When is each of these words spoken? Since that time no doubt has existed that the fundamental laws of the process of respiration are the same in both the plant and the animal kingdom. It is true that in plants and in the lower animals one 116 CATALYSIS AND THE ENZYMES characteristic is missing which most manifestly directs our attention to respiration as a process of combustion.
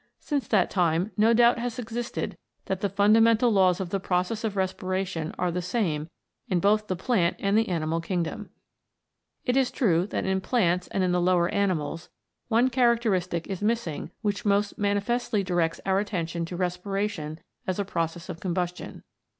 Since 0.19 0.47
that 0.47 0.71
time 0.71 1.11
no 1.15 1.31
doubt 1.31 1.59
has 1.59 1.77
existed 1.77 2.35
that 2.65 2.81
the 2.81 2.89
fundamental 2.89 3.51
laws 3.51 3.79
of 3.79 3.91
the 3.91 3.99
process 3.99 4.43
of 4.43 4.55
respiration 4.55 5.31
are 5.37 5.51
the 5.51 5.61
same 5.61 6.09
in 6.47 6.59
both 6.59 6.87
the 6.87 6.95
plant 6.95 7.35
and 7.37 7.55
the 7.55 7.69
animal 7.69 8.01
kingdom. 8.01 8.49
It 9.45 9.55
is 9.55 9.69
true 9.69 10.07
that 10.07 10.25
in 10.25 10.41
plants 10.41 10.87
and 10.87 11.03
in 11.03 11.11
the 11.11 11.21
lower 11.21 11.49
animals 11.49 12.09
one 12.47 12.63
116 12.73 12.81
CATALYSIS 12.81 12.81
AND 12.81 12.81
THE 13.43 13.49
ENZYMES 13.51 13.51
characteristic 13.51 13.51
is 13.53 13.61
missing 13.61 14.11
which 14.23 14.43
most 14.43 14.79
manifestly 14.79 15.43
directs 15.43 15.79
our 15.85 15.99
attention 15.99 16.45
to 16.45 16.55
respiration 16.57 17.39
as 17.67 17.77
a 17.77 17.85
process 17.85 18.27
of 18.27 18.39
combustion. 18.39 19.03